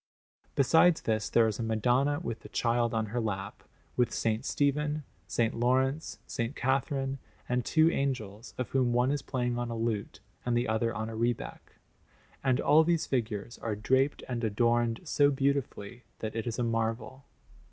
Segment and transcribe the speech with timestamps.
[0.55, 3.63] Besides this, there is a Madonna with the Child on her lap,
[3.95, 4.47] with S.
[4.47, 5.53] Stephen, S.
[5.53, 6.49] Laurence, S.
[6.55, 10.91] Catherine, and two angels, of whom one is playing on a lute and the other
[10.91, 11.73] on a rebec;
[12.43, 17.25] and all these figures are draped and adorned so beautifully that it is a marvel.